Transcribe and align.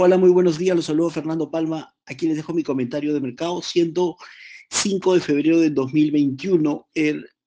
Hola, 0.00 0.16
muy 0.16 0.30
buenos 0.30 0.58
días. 0.58 0.76
Los 0.76 0.84
saludo 0.84 1.10
Fernando 1.10 1.50
Palma. 1.50 1.92
Aquí 2.06 2.28
les 2.28 2.36
dejo 2.36 2.54
mi 2.54 2.62
comentario 2.62 3.12
de 3.12 3.20
mercado, 3.20 3.60
siendo 3.62 4.16
5 4.70 5.14
de 5.14 5.20
febrero 5.20 5.58
del 5.58 5.74
2021. 5.74 6.86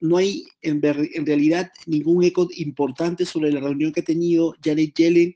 no 0.02 0.18
hay 0.18 0.44
en, 0.62 0.82
realidad 0.82 1.72
ningún 1.86 2.26
eco 2.26 2.50
importante 2.58 3.26
sobre 3.26 3.54
la 3.54 3.62
reunión 3.62 3.94
que 3.94 4.02
ha 4.02 4.04
tenido 4.04 4.54
Janet 4.62 4.94
Yellen 4.96 5.34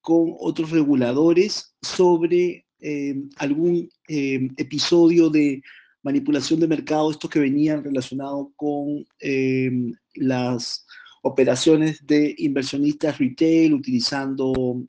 con 0.00 0.34
otros 0.40 0.72
reguladores 0.72 1.76
sobre 1.80 2.66
eh, 2.80 3.14
algún 3.36 3.88
eh, 4.08 4.48
episodio 4.56 5.30
de 5.30 5.62
manipulación 6.02 6.58
de 6.58 6.66
mercado, 6.66 7.12
estos 7.12 7.30
que 7.30 7.38
venían 7.38 7.84
relacionados 7.84 8.48
con 8.56 9.06
eh, 9.20 9.70
las 10.14 10.84
operaciones 11.22 12.04
de 12.04 12.34
inversionistas 12.36 13.16
retail 13.18 13.74
utilizando 13.74 14.84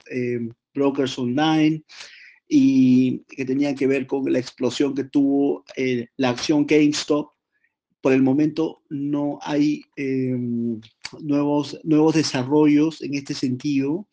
brokers 0.73 1.17
online 1.17 1.83
y 2.47 3.19
que 3.27 3.45
tenían 3.45 3.75
que 3.75 3.87
ver 3.87 4.07
con 4.07 4.31
la 4.31 4.39
explosión 4.39 4.95
que 4.95 5.03
tuvo 5.03 5.63
eh, 5.75 6.07
la 6.17 6.29
acción 6.29 6.65
GameStop. 6.65 7.29
Por 8.01 8.13
el 8.13 8.23
momento 8.23 8.81
no 8.89 9.39
hay 9.41 9.83
em, 9.95 10.81
nuevos, 11.21 11.79
nuevos 11.83 12.15
desarrollos 12.15 13.01
en 13.01 13.13
este 13.13 13.33
sentido. 13.33 14.07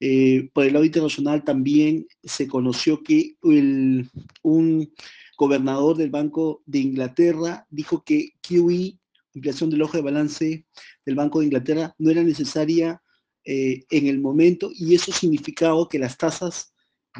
Eh, 0.00 0.50
por 0.52 0.64
el 0.64 0.72
lado 0.72 0.84
internacional 0.84 1.44
también 1.44 2.06
se 2.22 2.46
conoció 2.48 3.02
que 3.02 3.36
un 3.42 4.92
gobernador 5.36 5.96
del 5.96 6.10
Banco 6.10 6.62
de 6.66 6.80
Inglaterra 6.80 7.66
dijo 7.70 8.02
que 8.04 8.32
QE, 8.42 8.98
ampliación 9.34 9.70
del 9.70 9.82
ojo 9.82 9.96
de 9.96 10.02
balance 10.02 10.66
del 11.06 11.14
Banco 11.14 11.40
de 11.40 11.46
Inglaterra, 11.46 11.94
no 11.98 12.10
era 12.10 12.22
necesaria 12.22 13.02
eh, 13.44 13.84
en 13.90 14.06
el 14.06 14.20
momento 14.20 14.70
y 14.74 14.94
eso 14.94 15.12
significaba 15.12 15.88
que 15.88 15.98
las 15.98 16.18
tasas 16.18 16.74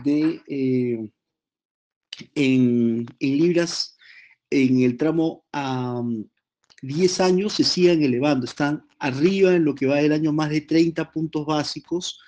de, 0.05 0.41
eh, 0.47 1.09
en, 2.35 3.07
libras 3.19 3.97
en 4.51 4.83
el 4.83 4.97
tramo 4.97 5.45
a 5.53 6.03
10 6.83 7.21
años 7.21 7.55
se 7.55 7.65
sigan 7.65 8.03
elevando, 8.03 8.47
están 8.47 8.85
arriba 8.99 9.55
en 9.55 9.65
lo 9.65 9.75
que 9.75 9.87
va 9.87 9.97
del 9.97 10.13
año 10.13 10.33
más 10.33 10.51
de 10.51 10.63
30 10.63 11.11
puntos 11.11 11.47
básicos, 11.47 12.21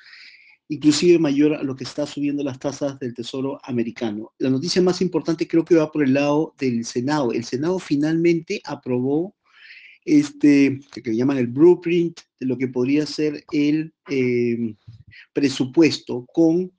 inclusive 0.68 1.18
mayor 1.18 1.54
a 1.54 1.62
lo 1.62 1.76
que 1.76 1.84
está 1.84 2.06
subiendo 2.06 2.42
las 2.42 2.58
tasas 2.58 2.98
del 2.98 3.14
Tesoro 3.14 3.58
americano. 3.64 4.32
La 4.38 4.50
noticia 4.50 4.80
más 4.80 5.00
importante 5.02 5.46
creo 5.46 5.64
que 5.64 5.74
va 5.74 5.90
por 5.90 6.02
el 6.02 6.14
lado 6.14 6.54
del 6.58 6.84
Senado. 6.84 7.32
El 7.32 7.44
Senado 7.44 7.78
finalmente 7.78 8.60
aprobó 8.64 9.34
este, 10.04 10.80
que 10.92 11.16
llaman 11.16 11.38
el 11.38 11.46
blueprint 11.46 12.20
de 12.40 12.46
lo 12.46 12.58
que 12.58 12.68
podría 12.68 13.06
ser 13.06 13.44
el 13.52 13.92
eh, 14.08 14.74
presupuesto 15.32 16.26
con 16.32 16.72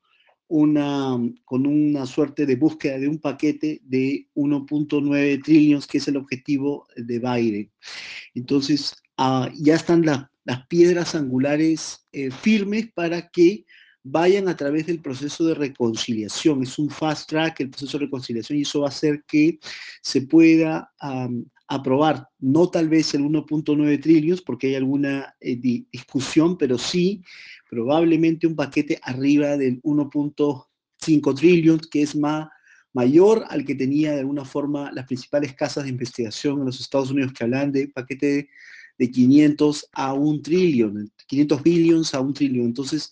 una, 0.47 1.17
con 1.45 1.65
una 1.65 2.05
suerte 2.05 2.45
de 2.45 2.55
búsqueda 2.55 2.99
de 2.99 3.07
un 3.07 3.19
paquete 3.19 3.81
de 3.83 4.27
1.9 4.35 5.43
trillones, 5.43 5.87
que 5.87 5.97
es 5.97 6.07
el 6.07 6.17
objetivo 6.17 6.87
de 6.95 7.19
Biden. 7.19 7.71
Entonces, 8.35 8.95
ah, 9.17 9.49
ya 9.55 9.75
están 9.75 10.05
las 10.05 10.67
piedras 10.67 11.15
angulares 11.15 12.05
eh, 12.11 12.29
firmes 12.29 12.91
para 12.93 13.29
que 13.29 13.65
vayan 14.03 14.49
a 14.49 14.57
través 14.57 14.85
del 14.85 14.99
proceso 14.99 15.45
de 15.45 15.55
reconciliación. 15.55 16.61
Es 16.61 16.77
un 16.77 16.89
fast 16.89 17.29
track 17.29 17.61
el 17.61 17.69
proceso 17.69 17.97
de 17.97 18.05
reconciliación 18.05 18.59
y 18.59 18.63
eso 18.63 18.81
va 18.81 18.87
a 18.87 18.89
hacer 18.89 19.23
que 19.25 19.59
se 20.01 20.21
pueda 20.23 20.91
aprobar, 21.75 22.27
no 22.39 22.69
tal 22.69 22.89
vez 22.89 23.13
el 23.13 23.23
1.9 23.23 24.01
trillones, 24.01 24.41
porque 24.41 24.67
hay 24.67 24.75
alguna 24.75 25.35
eh, 25.39 25.55
discusión, 25.91 26.57
pero 26.57 26.77
sí 26.77 27.23
probablemente 27.69 28.45
un 28.45 28.55
paquete 28.55 28.99
arriba 29.01 29.57
del 29.57 29.81
1.5 29.81 31.35
trillones, 31.35 31.87
que 31.87 32.03
es 32.03 32.15
más 32.15 32.47
mayor 32.93 33.45
al 33.49 33.65
que 33.65 33.75
tenía 33.75 34.13
de 34.13 34.19
alguna 34.19 34.45
forma 34.45 34.91
las 34.91 35.05
principales 35.05 35.53
casas 35.55 35.83
de 35.83 35.89
investigación 35.89 36.59
en 36.59 36.65
los 36.65 36.79
Estados 36.79 37.11
Unidos 37.11 37.33
que 37.33 37.43
hablan 37.43 37.71
de 37.71 37.87
paquete 37.87 38.49
de, 38.97 39.11
500 39.11 39.89
a 39.91 40.13
un 40.13 40.41
trillón, 40.41 41.11
500 41.27 41.63
billions 41.63 42.13
a 42.13 42.21
un 42.21 42.33
trillón. 42.33 42.67
Entonces, 42.67 43.11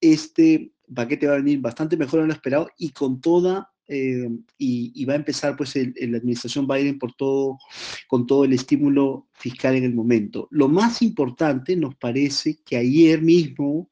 este 0.00 0.72
paquete 0.94 1.26
va 1.26 1.34
a 1.34 1.38
venir 1.38 1.60
bastante 1.60 1.96
mejor 1.96 2.20
de 2.20 2.26
lo 2.26 2.32
esperado 2.32 2.68
y 2.76 2.90
con 2.90 3.20
toda 3.20 3.71
eh, 3.94 4.26
y, 4.56 5.04
va 5.04 5.12
a 5.12 5.16
empezar 5.16 5.54
pues 5.54 5.76
la 5.76 6.16
administración 6.16 6.66
Biden 6.66 6.98
por 6.98 7.12
todo, 7.12 7.58
con 8.08 8.26
todo 8.26 8.44
el 8.46 8.54
estímulo 8.54 9.28
fiscal 9.34 9.76
en 9.76 9.84
el 9.84 9.94
momento. 9.94 10.48
Lo 10.50 10.66
más 10.66 11.02
importante 11.02 11.76
nos 11.76 11.94
parece 11.96 12.60
que 12.64 12.78
ayer 12.78 13.20
mismo, 13.20 13.90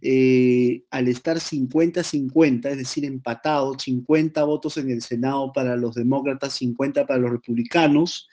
eh, 0.00 0.84
al 0.92 1.08
estar 1.08 1.38
50-50, 1.40 2.70
es 2.70 2.78
decir, 2.78 3.04
empatado, 3.04 3.76
50 3.76 4.44
votos 4.44 4.76
en 4.76 4.90
el 4.90 5.02
Senado 5.02 5.52
para 5.52 5.74
los 5.74 5.96
demócratas, 5.96 6.54
50 6.54 7.04
para 7.04 7.18
los 7.18 7.32
republicanos, 7.32 8.28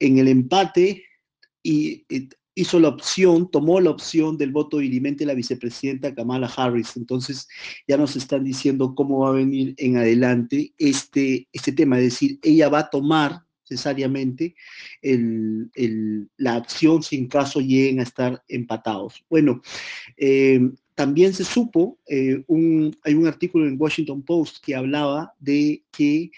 en 0.00 0.18
el 0.18 0.26
empate 0.26 1.04
y 1.62 2.04
eh, 2.08 2.28
hizo 2.58 2.80
la 2.80 2.88
opción, 2.88 3.50
tomó 3.50 3.80
la 3.80 3.90
opción 3.90 4.36
del 4.36 4.50
voto 4.50 4.78
dirimente 4.78 5.24
la 5.24 5.34
vicepresidenta 5.34 6.14
Kamala 6.14 6.50
Harris. 6.54 6.96
Entonces 6.96 7.46
ya 7.86 7.96
nos 7.96 8.16
están 8.16 8.42
diciendo 8.42 8.94
cómo 8.94 9.20
va 9.20 9.28
a 9.28 9.32
venir 9.32 9.74
en 9.76 9.96
adelante 9.96 10.72
este, 10.76 11.48
este 11.52 11.72
tema, 11.72 11.98
es 11.98 12.04
decir, 12.04 12.38
ella 12.42 12.68
va 12.68 12.80
a 12.80 12.90
tomar 12.90 13.42
necesariamente 13.70 14.54
la 16.38 16.54
acción 16.54 17.02
si 17.02 17.16
en 17.16 17.28
caso 17.28 17.60
lleguen 17.60 18.00
a 18.00 18.04
estar 18.04 18.42
empatados. 18.48 19.24
Bueno, 19.28 19.60
eh, 20.16 20.60
también 20.94 21.32
se 21.32 21.44
supo, 21.44 21.98
eh, 22.08 22.42
hay 23.04 23.14
un 23.14 23.26
artículo 23.26 23.68
en 23.68 23.76
Washington 23.78 24.22
Post 24.22 24.64
que 24.64 24.74
hablaba 24.74 25.32
de 25.38 25.84
que 25.92 26.32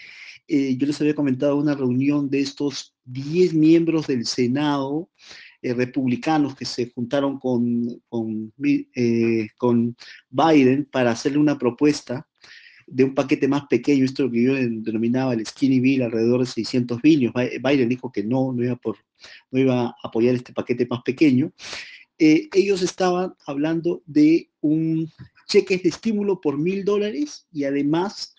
eh, 0.47 0.75
yo 0.77 0.85
les 0.85 0.99
había 1.01 1.15
comentado 1.15 1.55
una 1.55 1.73
reunión 1.73 2.29
de 2.29 2.41
estos 2.41 2.93
10 3.05 3.53
miembros 3.53 4.07
del 4.07 4.25
Senado 4.25 5.09
eh, 5.61 5.73
republicanos 5.73 6.55
que 6.55 6.65
se 6.65 6.89
juntaron 6.89 7.39
con, 7.39 8.01
con, 8.09 8.51
eh, 8.63 9.49
con, 9.57 9.95
Biden 10.29 10.85
para 10.85 11.11
hacerle 11.11 11.37
una 11.37 11.57
propuesta 11.57 12.27
de 12.87 13.03
un 13.03 13.13
paquete 13.15 13.47
más 13.47 13.67
pequeño, 13.67 14.03
esto 14.03 14.23
es 14.23 14.25
lo 14.27 14.31
que 14.33 14.43
yo 14.43 14.53
denominaba 14.53 15.33
el 15.33 15.45
skinny 15.45 15.79
bill, 15.79 16.03
alrededor 16.03 16.41
de 16.41 16.45
600 16.47 17.01
billones. 17.01 17.33
Biden 17.61 17.89
dijo 17.89 18.11
que 18.11 18.23
no, 18.23 18.51
no 18.51 18.63
iba, 18.63 18.75
por, 18.75 18.97
no 19.51 19.59
iba 19.59 19.85
a 19.87 19.95
apoyar 20.03 20.35
este 20.35 20.51
paquete 20.51 20.87
más 20.89 21.01
pequeño. 21.03 21.53
Eh, 22.17 22.49
ellos 22.53 22.81
estaban 22.81 23.33
hablando 23.47 24.03
de 24.05 24.49
un 24.61 25.09
cheque 25.47 25.77
de 25.77 25.89
estímulo 25.89 26.41
por 26.41 26.57
mil 26.57 26.83
dólares 26.85 27.47
y 27.51 27.63
además 27.63 28.35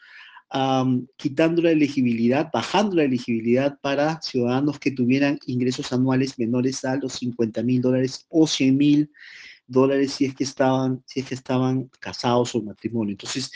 quitando 1.16 1.62
la 1.62 1.70
elegibilidad, 1.70 2.50
bajando 2.52 2.96
la 2.96 3.04
elegibilidad 3.04 3.78
para 3.80 4.20
ciudadanos 4.20 4.78
que 4.78 4.90
tuvieran 4.90 5.38
ingresos 5.46 5.92
anuales 5.92 6.38
menores 6.38 6.84
a 6.84 6.96
los 6.96 7.14
50 7.14 7.62
mil 7.62 7.80
dólares 7.80 8.26
o 8.28 8.46
100 8.46 8.76
mil 8.76 9.10
dólares 9.66 10.12
si 10.12 10.26
es 10.26 10.34
que 10.34 10.44
estaban, 10.44 11.02
si 11.06 11.20
es 11.20 11.26
que 11.26 11.34
estaban 11.34 11.90
casados 12.00 12.54
o 12.54 12.62
matrimonio. 12.62 13.12
Entonces, 13.12 13.50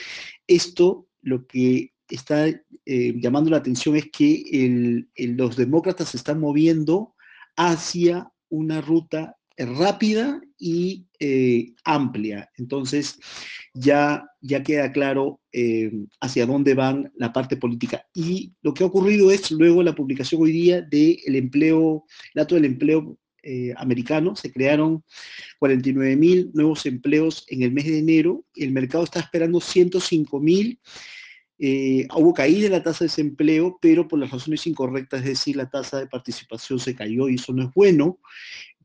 esto 0.46 1.06
lo 1.20 1.46
que 1.46 1.92
está 2.08 2.46
eh, 2.48 3.14
llamando 3.16 3.50
la 3.50 3.58
atención 3.58 3.96
es 3.96 4.10
que 4.10 5.04
los 5.16 5.56
demócratas 5.56 6.10
se 6.10 6.16
están 6.16 6.40
moviendo 6.40 7.14
hacia 7.56 8.30
una 8.48 8.80
ruta 8.80 9.36
rápida 9.58 10.40
y 10.58 11.06
eh, 11.18 11.72
amplia. 11.84 12.50
Entonces, 12.56 13.18
ya, 13.74 14.26
ya 14.40 14.62
queda 14.62 14.92
claro 14.92 15.40
eh, 15.52 15.92
hacia 16.20 16.46
dónde 16.46 16.74
van 16.74 17.12
la 17.16 17.32
parte 17.32 17.56
política. 17.56 18.06
Y 18.14 18.52
lo 18.62 18.74
que 18.74 18.84
ha 18.84 18.86
ocurrido 18.86 19.30
es 19.30 19.50
luego 19.50 19.82
la 19.82 19.94
publicación 19.94 20.42
hoy 20.42 20.52
día 20.52 20.82
del 20.82 21.36
empleo, 21.36 22.04
el 22.34 22.40
dato 22.40 22.54
del 22.54 22.64
empleo 22.64 23.18
eh, 23.42 23.74
americano. 23.76 24.34
Se 24.36 24.50
crearon 24.52 25.04
49 25.58 26.16
mil 26.16 26.50
nuevos 26.54 26.86
empleos 26.86 27.44
en 27.48 27.62
el 27.62 27.72
mes 27.72 27.84
de 27.84 27.98
enero. 27.98 28.44
El 28.54 28.72
mercado 28.72 29.04
está 29.04 29.20
esperando 29.20 29.60
105 29.60 30.40
mil. 30.40 30.80
hubo 31.58 32.34
caída 32.34 32.66
en 32.66 32.72
la 32.72 32.82
tasa 32.82 33.04
de 33.04 33.08
desempleo, 33.08 33.78
pero 33.80 34.06
por 34.08 34.18
las 34.18 34.30
razones 34.30 34.66
incorrectas, 34.66 35.20
es 35.20 35.26
decir, 35.26 35.56
la 35.56 35.70
tasa 35.70 35.98
de 35.98 36.06
participación 36.06 36.78
se 36.78 36.94
cayó 36.94 37.28
y 37.28 37.36
eso 37.36 37.52
no 37.52 37.64
es 37.64 37.70
bueno 37.74 38.18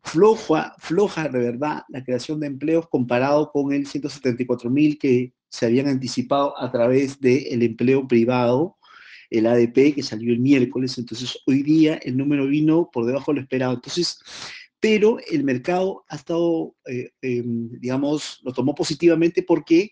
floja, 0.03 0.75
floja 0.79 1.29
de 1.29 1.39
verdad 1.39 1.83
la 1.89 2.03
creación 2.03 2.39
de 2.39 2.47
empleos 2.47 2.87
comparado 2.89 3.51
con 3.51 3.73
el 3.73 3.85
174 3.85 4.69
mil 4.69 4.97
que 4.97 5.33
se 5.49 5.65
habían 5.65 5.87
anticipado 5.87 6.57
a 6.59 6.71
través 6.71 7.19
del 7.19 7.61
empleo 7.61 8.07
privado, 8.07 8.77
el 9.29 9.47
ADP, 9.47 9.95
que 9.95 10.03
salió 10.03 10.33
el 10.33 10.39
miércoles, 10.39 10.97
entonces 10.97 11.37
hoy 11.45 11.63
día 11.63 11.99
el 12.03 12.17
número 12.17 12.47
vino 12.47 12.89
por 12.91 13.05
debajo 13.05 13.31
de 13.31 13.35
lo 13.35 13.41
esperado. 13.41 13.73
Entonces, 13.73 14.19
pero 14.79 15.17
el 15.29 15.43
mercado 15.43 16.05
ha 16.09 16.15
estado, 16.15 16.75
eh, 16.85 17.11
em, 17.21 17.69
digamos, 17.79 18.39
lo 18.43 18.51
tomó 18.51 18.73
positivamente 18.73 19.43
porque 19.43 19.91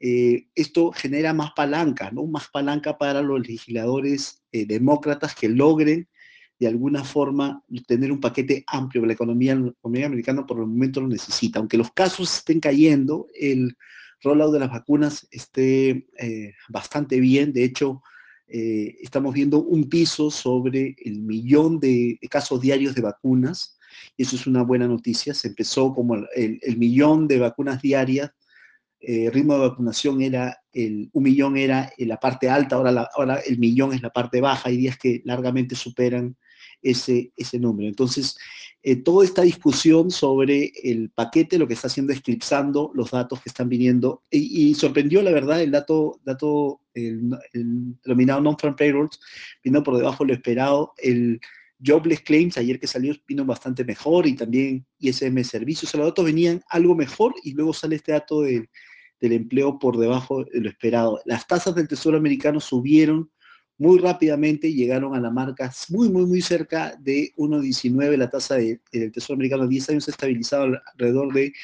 eh, 0.00 0.46
esto 0.54 0.92
genera 0.92 1.34
más 1.34 1.50
palanca, 1.54 2.10
¿no? 2.10 2.26
Más 2.26 2.48
palanca 2.48 2.96
para 2.96 3.20
los 3.22 3.46
legisladores 3.46 4.42
eh, 4.52 4.64
demócratas 4.66 5.34
que 5.34 5.48
logren 5.48 6.08
de 6.60 6.68
alguna 6.68 7.02
forma 7.02 7.64
tener 7.88 8.12
un 8.12 8.20
paquete 8.20 8.62
amplio, 8.68 9.04
la 9.06 9.14
economía, 9.14 9.56
la 9.56 9.70
economía 9.70 10.06
americana 10.06 10.46
por 10.46 10.58
el 10.58 10.66
momento 10.66 11.00
lo 11.00 11.08
necesita. 11.08 11.58
Aunque 11.58 11.78
los 11.78 11.90
casos 11.92 12.36
estén 12.36 12.60
cayendo, 12.60 13.26
el 13.34 13.76
rollout 14.22 14.52
de 14.52 14.60
las 14.60 14.70
vacunas 14.70 15.26
esté 15.30 16.06
bastante 16.68 17.18
bien. 17.18 17.54
De 17.54 17.64
hecho, 17.64 18.02
estamos 18.46 19.32
viendo 19.32 19.62
un 19.62 19.88
piso 19.88 20.30
sobre 20.30 20.94
el 21.02 21.20
millón 21.20 21.80
de 21.80 22.18
casos 22.30 22.60
diarios 22.60 22.94
de 22.94 23.00
vacunas 23.00 23.78
y 24.16 24.22
eso 24.22 24.36
es 24.36 24.46
una 24.46 24.62
buena 24.62 24.86
noticia. 24.86 25.34
Se 25.34 25.48
empezó 25.48 25.94
como 25.94 26.16
el, 26.34 26.76
millón 26.76 27.28
de 27.28 27.38
vacunas 27.38 27.80
diarias, 27.82 28.30
el 29.00 29.28
eh, 29.28 29.30
ritmo 29.30 29.54
de 29.54 29.68
vacunación 29.68 30.20
era, 30.20 30.58
el, 30.72 31.08
un 31.12 31.22
millón 31.22 31.56
era 31.56 31.90
en 31.96 32.08
la 32.08 32.18
parte 32.18 32.50
alta, 32.50 32.76
ahora, 32.76 33.08
ahora 33.14 33.36
el 33.46 33.58
millón 33.58 33.94
es 33.94 34.02
la 34.02 34.10
parte 34.10 34.40
baja, 34.40 34.68
hay 34.68 34.76
días 34.76 34.98
que 34.98 35.22
largamente 35.24 35.74
superan 35.74 36.36
ese, 36.82 37.32
ese 37.36 37.58
número. 37.58 37.88
Entonces, 37.88 38.36
eh, 38.82 38.96
toda 38.96 39.24
esta 39.24 39.42
discusión 39.42 40.10
sobre 40.10 40.72
el 40.82 41.10
paquete 41.10 41.58
lo 41.58 41.68
que 41.68 41.74
está 41.74 41.88
haciendo 41.88 42.12
es 42.12 42.20
eclipsando 42.20 42.90
los 42.94 43.10
datos 43.10 43.40
que 43.42 43.50
están 43.50 43.68
viniendo 43.68 44.22
y, 44.30 44.74
sorprendió, 44.74 45.22
la 45.22 45.32
verdad, 45.32 45.60
el 45.62 45.70
dato, 45.70 46.20
dato 46.24 46.80
el, 46.94 47.30
denominado 48.02 48.40
non-farm 48.40 48.76
payrolls 48.76 49.20
vino 49.62 49.82
por 49.82 49.96
debajo 49.96 50.24
de 50.24 50.28
lo 50.28 50.34
esperado. 50.34 50.92
El, 50.98 51.40
Jobless 51.84 52.20
Claims, 52.20 52.58
ayer 52.58 52.78
que 52.78 52.86
salió, 52.86 53.14
vino 53.26 53.44
bastante 53.44 53.84
mejor 53.84 54.26
y 54.26 54.34
también 54.34 54.86
ISM 54.98 55.42
Servicios. 55.44 55.94
Los 55.94 56.06
datos 56.06 56.24
venían 56.24 56.62
algo 56.68 56.94
mejor 56.94 57.34
y 57.42 57.52
luego 57.52 57.72
sale 57.72 57.96
este 57.96 58.12
dato 58.12 58.42
del 58.42 58.68
empleo 59.20 59.78
por 59.78 59.96
debajo 59.96 60.44
de 60.44 60.60
lo 60.60 60.68
esperado. 60.68 61.20
Las 61.24 61.46
tasas 61.46 61.74
del 61.74 61.88
Tesoro 61.88 62.16
americano 62.18 62.60
subieron 62.60 63.30
muy 63.80 63.98
rápidamente 63.98 64.74
llegaron 64.74 65.14
a 65.14 65.20
la 65.20 65.30
marca 65.30 65.72
muy, 65.88 66.10
muy, 66.10 66.26
muy 66.26 66.42
cerca 66.42 66.94
de 67.00 67.32
1.19. 67.38 68.18
La 68.18 68.28
tasa 68.28 68.56
del 68.56 68.78
Tesoro 69.10 69.36
americano 69.36 69.62
a 69.62 69.68
10 69.68 69.88
años 69.88 70.06
ha 70.06 70.10
estabilizado 70.10 70.78
alrededor 70.92 71.32
de 71.32 71.54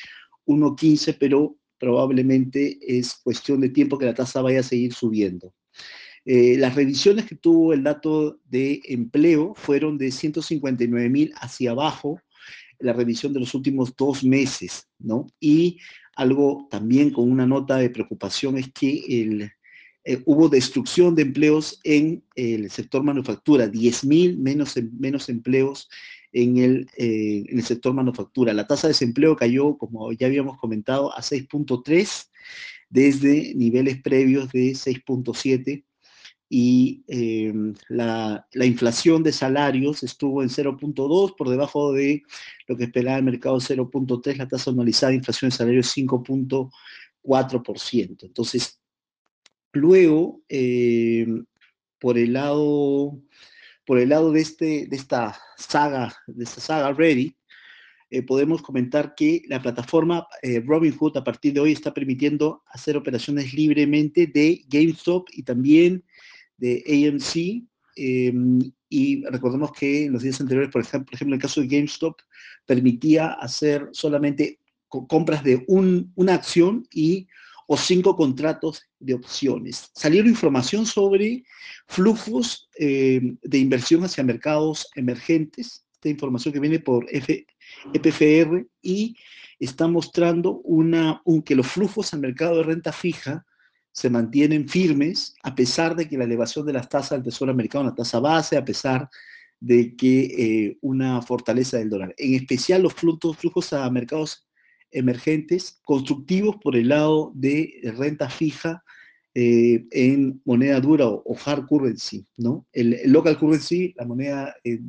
1.15, 0.47 1.15
pero 1.21 1.59
probablemente 1.79 2.79
es 2.81 3.17
cuestión 3.17 3.61
de 3.61 3.69
tiempo 3.69 3.99
que 3.99 4.07
la 4.07 4.15
tasa 4.15 4.41
vaya 4.41 4.61
a 4.61 4.63
seguir 4.63 4.95
subiendo. 4.95 5.53
Eh, 6.25 6.57
las 6.57 6.75
revisiones 6.75 7.27
que 7.27 7.37
tuvo 7.37 7.75
el 7.75 7.83
dato 7.83 8.41
de 8.47 8.81
empleo 8.89 9.53
fueron 9.55 9.99
de 9.99 10.11
159 10.11 11.11
mil 11.11 11.35
hacia 11.37 11.73
abajo, 11.73 12.19
la 12.79 12.95
revisión 12.95 13.35
de 13.35 13.41
los 13.41 13.55
últimos 13.55 13.95
dos 13.95 14.25
meses, 14.25 14.89
¿no? 14.99 15.27
Y 15.39 15.81
algo 16.17 16.67
también 16.71 17.11
con 17.11 17.31
una 17.31 17.47
nota 17.47 17.77
de 17.77 17.91
preocupación 17.91 18.57
es 18.57 18.73
que 18.73 19.05
el, 19.07 19.53
eh, 20.09 20.23
hubo 20.25 20.49
destrucción 20.49 21.17
de 21.17 21.23
empleos 21.23 21.81
en 21.83 22.23
el 22.37 22.71
sector 22.71 23.03
manufactura, 23.03 23.67
10 23.67 24.05
mil 24.05 24.39
menos, 24.39 24.77
menos 25.01 25.29
empleos 25.29 25.89
en 26.33 26.59
el, 26.59 26.89
eh, 26.97 27.45
en 27.49 27.59
el 27.59 27.65
sector 27.65 27.93
manufactura. 27.93 28.55
La 28.55 28.69
tasa 28.69 28.87
de 28.87 28.93
desempleo 28.93 29.35
cayó, 29.35 29.77
como 29.77 30.13
ya 30.13 30.29
habíamos 30.29 30.59
comentado, 30.59 31.13
a 31.13 31.23
6.3 31.23 32.29
desde 32.89 33.53
niveles 33.57 34.01
previos 34.01 34.53
de 34.53 34.77
6.7 34.77 35.85
y 36.49 37.03
em, 37.09 37.75
la, 37.89 38.47
inflación 38.55 39.25
de 39.25 39.33
salarios 39.33 40.05
estuvo 40.05 40.45
en 40.45 40.51
0.2, 40.51 41.35
por 41.37 41.49
debajo 41.49 41.93
de 41.93 42.23
lo 42.69 42.77
que 42.77 42.85
esperaba 42.85 43.19
el 43.19 43.25
mercado 43.25 43.57
0.3, 43.57 44.37
la 44.37 44.47
tasa 44.47 44.71
anualizada 44.71 45.11
de 45.11 45.17
inflación 45.17 45.51
de 45.51 45.57
salarios 45.57 45.93
5.4%. 45.97 48.23
Entonces, 48.23 48.79
luego, 49.73 50.43
em, 50.49 51.45
por 51.99 52.19
el 52.19 52.33
lado, 52.33 53.21
por 53.85 53.99
el 53.99 54.09
lado 54.11 54.33
de, 54.33 54.41
este, 54.41 54.87
de 54.87 54.97
esta 54.97 55.39
saga, 55.57 56.15
de 56.27 56.45
esta 56.45 56.61
saga 56.61 56.93
Reddit, 56.93 57.37
eh, 58.09 58.23
podemos 58.23 58.63
comentar 58.63 59.15
que 59.17 59.43
la 59.49 59.61
plataforma 59.61 60.27
eh, 60.43 60.63
Robinhood 60.65 61.17
a 61.17 61.25
partir 61.25 61.53
de 61.55 61.61
hoy 61.61 61.73
está 61.73 61.93
permitiendo 61.93 62.63
hacer 62.69 62.97
operaciones 62.97 63.53
libremente 63.53 64.29
de 64.29 64.65
GameStop 64.69 65.29
y 65.33 65.43
también 65.43 66.05
de 66.57 66.85
AMC, 66.87 67.67
em, 67.97 68.61
y 68.89 69.25
recordemos 69.27 69.73
que 69.73 70.05
en 70.05 70.13
los 70.13 70.23
días 70.23 70.41
anteriores, 70.41 70.71
por 70.71 70.83
ejemplo, 70.83 71.07
por 71.07 71.15
ejemplo, 71.15 71.35
en 71.35 71.39
el 71.39 71.43
caso 71.43 71.61
de 71.61 71.67
GameStop, 71.67 72.21
permitía 72.65 73.33
hacer 73.33 73.89
solamente 73.93 74.61
compras 74.89 75.43
de 75.43 75.65
una 75.67 76.35
acción 76.35 76.87
y 76.91 77.27
o 77.67 77.77
cinco 77.77 78.17
contratos 78.17 78.83
de 78.99 79.15
opciones. 79.15 79.91
Salieron 79.95 80.31
información 80.31 80.87
sobre 80.87 81.45
flujos 81.87 82.69
em, 82.77 83.37
de 83.43 83.59
inversión 83.59 84.05
hacia 84.05 84.25
mercados 84.25 84.89
emergentes, 84.95 85.85
esta 85.93 86.09
información 86.09 86.55
que 86.55 86.61
viene 86.61 86.79
por 86.79 87.07
F, 87.11 87.47
EPFR 87.93 88.67
y 88.83 89.17
está 89.59 89.89
mostrando 89.89 90.61
una, 90.65 91.21
un, 91.25 91.43
que 91.43 91.57
los 91.57 91.67
flujos 91.67 92.13
al 92.13 92.21
mercado 92.21 92.59
de 92.59 92.63
renta 92.65 92.93
fija 92.93 93.45
se 93.91 94.11
mantienen 94.11 94.69
firmes 94.69 95.35
a 95.43 95.55
pesar 95.55 95.97
de 95.97 96.07
que 96.07 96.19
la 96.19 96.25
elevación 96.25 96.67
de 96.67 96.75
las 96.75 96.89
tasas 96.89 97.13
del 97.13 97.25
Tesoro 97.25 97.51
americano, 97.51 97.87
la 97.87 97.95
tasa 97.95 98.21
base, 98.21 98.57
a 98.57 98.65
pesar 98.65 99.09
de 99.59 99.97
que 99.97 100.25
eh, 100.25 100.79
una 100.83 101.23
fortaleza 101.23 101.79
del 101.79 101.89
dólar. 101.89 102.15
En 102.19 102.35
especial 102.35 102.83
los 102.83 102.93
flujos 102.93 103.73
a 103.73 103.89
mercados 103.91 104.46
emergentes, 104.97 105.79
constructivos 105.85 106.57
por 106.57 106.77
el 106.77 106.89
lado 106.89 107.33
de 107.35 107.81
renta 107.97 108.29
fija 108.29 108.83
eh, 109.35 109.85
en 109.91 110.41
moneda 110.47 110.81
dura 110.81 111.07
o, 111.07 111.37
hard 111.45 111.67
currency, 111.67 112.27
¿no? 112.39 112.67
El, 112.73 112.99
local 113.05 113.39
currency, 113.39 113.93
la 113.97 114.07
moneda 114.07 114.57
eh, 114.65 114.81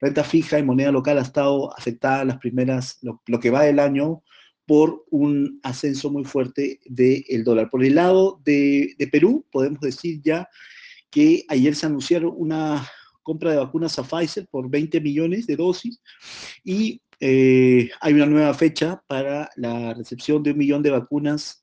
renta 0.00 0.24
fija 0.24 0.58
y 0.58 0.62
moneda 0.62 0.90
local 0.90 1.18
ha 1.18 1.22
estado 1.22 1.76
afectada 1.76 2.24
las 2.24 2.38
primeras, 2.38 2.98
lo, 3.02 3.40
que 3.40 3.50
va 3.50 3.64
del 3.64 3.78
año, 3.78 4.22
por 4.64 5.04
un 5.10 5.60
ascenso 5.62 6.10
muy 6.10 6.24
fuerte 6.24 6.80
del 6.86 7.44
dólar. 7.44 7.68
Por 7.68 7.84
el 7.84 7.96
lado 7.96 8.40
de, 8.42 8.96
Perú, 9.12 9.44
podemos 9.50 9.80
decir 9.80 10.22
ya 10.24 10.48
que 11.10 11.44
ayer 11.48 11.74
se 11.74 11.84
anunciaron 11.84 12.32
una 12.34 12.86
compra 13.22 13.50
de 13.50 13.58
vacunas 13.58 13.98
a 13.98 14.02
Pfizer 14.02 14.46
por 14.48 14.70
20 14.70 14.98
millones 15.02 15.46
de 15.46 15.56
dosis 15.56 16.00
y 16.64 17.02
eh, 17.22 17.90
hay 18.00 18.14
una 18.14 18.24
nueva 18.24 18.54
fecha 18.54 19.02
para 19.06 19.50
la 19.56 19.92
recepción 19.92 20.42
de 20.42 20.52
un 20.52 20.58
millón 20.58 20.82
de 20.82 20.90
vacunas 20.90 21.62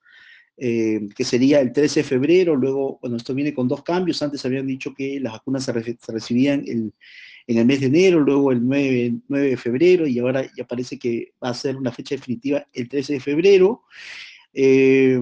eh, 0.56 1.09
que 1.15 1.24
sería 1.24 1.59
el 1.62 1.74
13 1.74 2.01
de 2.01 2.04
febrero, 2.04 2.56
luego, 2.56 3.00
bueno, 3.01 3.18
esto 3.18 3.33
viene 3.33 3.56
con 3.56 3.68
dos 3.68 3.83
cambios, 3.83 4.21
antes 4.21 4.45
habían 4.45 4.68
dicho 4.68 4.94
que 4.94 5.19
las 5.19 5.33
vacunas 5.33 5.63
se, 5.63 5.71
recibían 5.71 6.63
en 6.68 6.94
el 7.48 7.65
mes 7.65 7.80
de 7.81 7.88
enero, 7.88 8.19
luego 8.19 8.51
el 8.51 8.63
9, 8.65 9.13
de 9.27 9.57
febrero, 9.57 10.06
y 10.06 10.19
ahora 10.19 10.48
ya 10.56 10.65
parece 10.68 11.00
que 11.00 11.33
va 11.44 11.50
a 11.50 11.56
ser 11.56 11.75
una 11.75 11.92
fecha 11.92 12.15
definitiva 12.15 12.65
el 12.74 12.88
13 12.88 13.13
de 13.13 13.19
febrero. 13.19 13.83
Eh, 14.54 15.19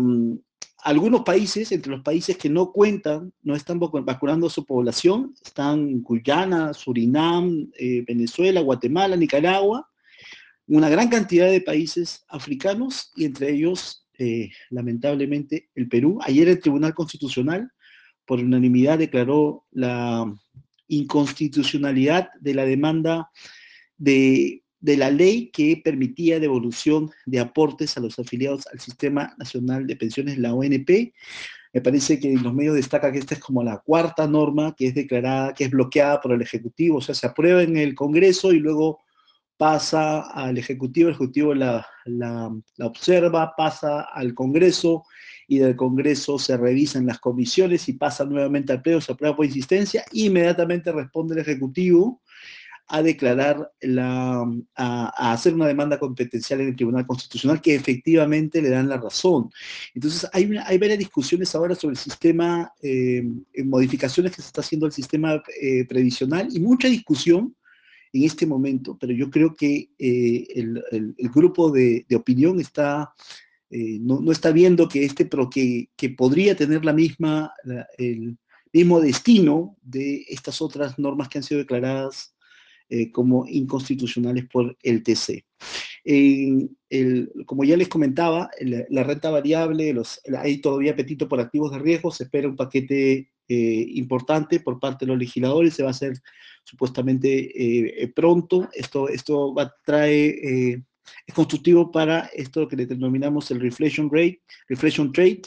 algunos 0.84 1.22
países, 1.22 1.72
entre 1.72 1.92
los 1.92 2.02
países 2.02 2.38
que 2.38 2.50
no 2.50 2.72
cuentan, 2.72 3.34
no 3.42 3.56
están 3.56 3.80
vacunando 3.80 4.48
a 4.48 4.52
su 4.52 4.66
población, 4.66 5.34
están 5.44 6.02
Guyana, 6.02 6.74
Surinam, 6.74 7.72
Venezuela, 8.06 8.62
Guatemala, 8.62 9.16
Nicaragua, 9.16 9.90
una 10.68 10.90
gran 10.90 11.10
cantidad 11.10 11.50
de 11.50 11.62
países 11.62 12.26
africanos 12.28 13.12
y 13.16 13.26
entre 13.26 13.52
ellos, 13.52 14.08
eh, 14.18 14.50
lamentablemente, 14.70 15.70
el 15.76 15.88
Perú. 15.88 16.20
Ayer 16.22 16.48
el 16.48 16.60
Tribunal 16.60 16.94
Constitucional, 16.94 17.72
por 18.26 18.40
unanimidad, 18.40 18.98
declaró 18.98 19.66
la 19.72 20.26
inconstitucionalidad 20.88 22.30
de 22.40 22.54
la 22.54 22.66
demanda 22.66 23.30
de, 23.98 24.64
la 24.82 25.10
ley 25.10 25.50
que 25.52 25.82
permitía 25.84 26.40
devolución 26.40 27.12
de 27.26 27.40
aportes 27.40 27.98
a 27.98 28.02
los 28.02 28.20
afiliados 28.20 28.68
al 28.68 28.80
Sistema 28.80 29.36
Nacional 29.38 29.88
de 29.88 29.96
Pensiones, 29.96 30.38
la 30.38 30.54
ONP. 30.54 31.14
Me 31.74 31.82
parece 31.82 32.20
que 32.20 32.32
en 32.32 32.44
los 32.44 32.54
medios 32.54 32.76
destaca 32.76 33.12
que 33.12 33.18
esta 33.18 33.36
es 33.36 33.42
como 33.42 33.64
la 33.64 33.80
cuarta 33.80 34.28
norma 34.28 34.76
que 34.78 34.88
es 34.88 34.96
declarada, 34.96 35.54
que 35.54 35.66
es 35.66 35.72
bloqueada 35.72 36.22
por 36.22 36.34
el 36.34 36.42
Ejecutivo, 36.42 36.98
o 36.98 37.02
sea, 37.02 37.16
se 37.16 37.28
aprueba 37.28 37.64
en 37.64 37.78
el 37.78 37.96
Congreso 37.96 38.54
y 38.54 38.60
luego 38.60 39.05
pasa 39.58 40.22
al 40.22 40.58
Ejecutivo, 40.58 41.10
el 41.10 41.16
Ejecutivo 41.16 41.54
la, 41.54 41.88
la 42.06 42.52
observa, 42.86 43.54
pasa 43.56 44.02
al 44.02 44.34
Congreso 44.34 45.06
y 45.48 45.60
del 45.60 45.76
Congreso 45.76 46.40
se 46.40 46.58
revisan 46.58 47.06
las 47.06 47.20
comisiones 47.20 47.88
y 47.88 47.94
pasa 47.94 48.26
nuevamente 48.26 48.74
al 48.74 48.82
Pleno, 48.82 49.02
se 49.02 49.12
aprueba 49.12 49.36
por 49.36 49.46
insistencia, 49.46 50.04
inmediatamente 50.12 50.92
responde 50.92 51.36
el 51.36 51.42
Ejecutivo 51.42 52.22
a 52.88 53.02
declarar, 53.02 53.72
la, 53.82 54.46
a, 54.76 55.32
hacer 55.34 55.56
una 55.56 55.68
demanda 55.68 55.98
competencial 55.98 56.62
en 56.62 56.68
el 56.68 56.76
Tribunal 56.76 57.08
Constitucional 57.08 57.62
que 57.62 57.74
efectivamente 57.74 58.62
le 58.62 58.70
dan 58.70 58.90
la 58.90 58.98
razón. 58.98 59.50
Entonces, 59.94 60.30
hay, 60.32 60.52
hay 60.66 60.78
varias 60.78 61.00
discusiones 61.00 61.54
ahora 61.56 61.74
sobre 61.74 61.94
el 61.94 61.98
sistema, 61.98 62.72
eh, 62.82 63.24
modificaciones 63.64 64.36
que 64.36 64.42
se 64.42 64.48
está 64.48 64.62
haciendo 64.62 64.86
al 64.86 64.92
sistema 64.92 65.42
eh, 65.62 65.86
previsional 65.86 66.48
y 66.52 66.60
mucha 66.60 66.88
discusión 66.88 67.56
en 68.16 68.24
este 68.24 68.46
momento, 68.46 68.98
pero 68.98 69.12
yo 69.14 69.30
creo 69.30 69.54
que 69.54 69.90
eh, 70.00 70.48
el, 70.56 70.82
el, 70.92 71.30
grupo 71.30 71.70
de, 71.70 72.06
opinión 72.16 72.62
está 72.62 73.14
eh, 73.70 73.98
no, 74.00 74.32
está 74.32 74.52
viendo 74.52 74.88
que 74.88 75.04
este, 75.04 75.26
pero 75.26 75.50
que, 75.50 75.90
podría 76.18 76.56
tener 76.56 76.86
la 76.86 76.94
misma, 76.94 77.52
el 77.98 78.38
mismo 78.72 79.02
destino 79.02 79.76
de 79.82 80.26
estas 80.30 80.62
otras 80.62 80.98
normas 80.98 81.28
que 81.28 81.40
han 81.40 81.44
sido 81.44 81.60
declaradas 81.60 82.34
eh, 82.90 83.12
como 83.12 83.46
inconstitucionales 83.48 84.46
por 84.48 84.78
el 84.82 85.04
TC. 85.04 85.44
En, 86.06 86.70
como 87.46 87.66
ya 87.66 87.76
les 87.76 87.90
comentaba, 87.90 88.50
la 88.62 89.04
renta 89.04 89.30
variable, 89.30 89.92
los, 89.92 90.22
hay 90.38 90.62
todavía 90.62 90.94
apetito 90.94 91.28
por 91.28 91.42
activos 91.42 91.72
de 91.72 91.80
riesgo, 91.80 92.12
se 92.12 92.24
espera 92.24 92.48
un 92.48 92.56
paquete 92.56 93.32
eh, 93.48 93.86
importante 93.90 94.60
por 94.60 94.80
parte 94.80 95.06
de 95.06 95.12
los 95.12 95.20
legisladores, 95.20 95.76
se 95.76 95.84
va 95.84 95.90
a 95.90 95.92
hacer 95.92 96.20
supuestamente 96.66 98.04
eh, 98.04 98.08
pronto, 98.10 98.70
esto, 98.74 99.08
esto 99.08 99.54
va 99.54 99.64
a 99.64 99.76
traer, 99.86 100.84
es 101.26 101.34
constructivo 101.34 101.90
para 101.90 102.30
esto 102.34 102.68
que 102.68 102.76
denominamos 102.76 103.50
el 103.52 103.62
reflation 103.62 104.10
rate, 104.12 104.42
reflation 104.68 105.14
trade, 105.14 105.44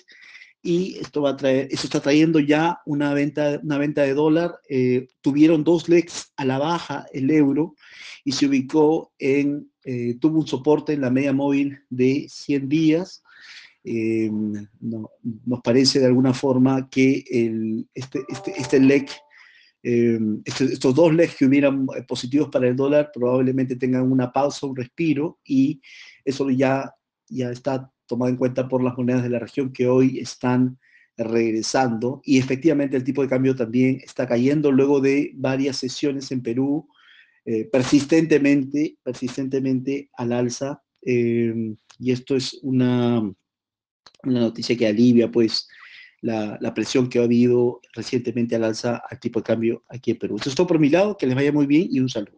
y 0.62 0.98
esto 0.98 1.22
va 1.22 1.30
a 1.30 1.37
traer, 1.37 1.68
eso 1.70 1.87
está 1.87 2.00
trayendo 2.00 2.40
ya 2.40 2.80
una 2.84 3.14
venta, 3.14 3.60
una 3.62 3.78
venta 3.78 4.02
de 4.02 4.14
dólar. 4.14 4.58
Eh, 4.68 5.08
tuvieron 5.20 5.64
dos 5.64 5.88
legs 5.88 6.32
a 6.37 6.44
la 6.44 6.58
baja 6.58 7.06
el 7.12 7.30
euro 7.30 7.75
y 8.25 8.32
se 8.32 8.46
ubicó 8.46 9.12
en, 9.18 9.70
eh, 9.84 10.16
tuvo 10.20 10.40
un 10.40 10.46
soporte 10.46 10.92
en 10.92 11.00
la 11.00 11.10
media 11.10 11.32
móvil 11.32 11.80
de 11.88 12.26
100 12.28 12.68
días. 12.68 13.22
Eh, 13.84 14.30
nos 14.80 15.60
parece 15.62 16.00
de 16.00 16.06
alguna 16.06 16.34
forma 16.34 16.88
que 16.90 17.25
el, 17.30 17.88
este, 17.94 18.25
este, 18.28 18.52
este 18.60 18.80
leg, 18.80 19.08
este, 19.82 20.64
estos 20.64 20.94
dos 20.94 21.14
legs 21.14 21.37
que 21.37 21.47
hubieran 21.47 21.87
positivos 22.06 22.49
para 22.50 22.68
el 22.68 22.76
dólar 22.76 23.11
probablemente 23.12 23.76
tengan 23.76 24.11
una 24.11 24.32
pausa, 24.32 24.66
un 24.66 24.76
respiro 24.76 25.38
y 25.44 25.80
eso 26.25 26.50
ya, 26.50 26.92
ya 27.28 27.50
está 27.50 27.90
tomado 28.06 28.30
en 28.30 28.37
cuenta 28.37 28.68
por 28.68 28.82
las 28.82 28.97
monedas 28.97 29.23
de 29.23 29.30
la 29.30 29.38
región 29.38 29.73
que 29.73 29.87
hoy 29.87 30.18
están 30.18 30.78
regresando. 31.16 32.20
Y 32.25 32.38
efectivamente 32.38 32.97
el 32.97 33.04
tipo 33.04 33.23
de 33.23 33.28
cambio 33.28 33.54
también 33.54 34.00
está 34.04 34.26
cayendo 34.26 34.73
luego 34.73 35.00
de 35.00 35.32
varias 35.35 35.76
sesiones 35.76 36.30
en 36.32 36.42
Perú 36.42 36.88
eh, 37.44 37.64
persistentemente, 37.64 38.99
persistentemente 39.02 40.11
al 40.14 40.32
alza. 40.32 40.82
Y 41.00 42.12
esto 42.12 42.37
es 42.37 42.58
una, 42.62 43.20
una 44.25 44.40
noticia 44.40 44.76
que 44.76 44.87
alivia 44.87 45.30
pues 45.30 45.68
la, 46.20 46.58
la, 46.60 46.75
presión 46.75 47.08
que 47.08 47.18
ha 47.18 47.25
habido 47.25 47.80
recientemente 47.94 48.56
al 48.56 48.64
alza 48.64 49.02
al 49.08 49.20
tipo 49.20 49.40
de 49.40 49.44
cambio 49.44 49.82
aquí 49.88 50.12
en 50.12 50.18
Perú. 50.18 50.37
Eso 50.37 50.50
es 50.50 50.54
todo 50.54 50.66
por 50.66 50.78
mi 50.78 50.88
lado, 50.88 51.16
que 51.16 51.26
les 51.26 51.34
vaya 51.34 51.52
muy 51.52 51.66
bien 51.66 51.88
y 51.90 52.00
un 52.00 52.08
saludo. 52.08 52.38